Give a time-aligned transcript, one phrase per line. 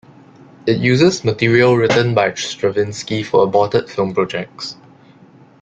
[0.65, 4.75] It uses material written by Stravinsky for aborted film projects.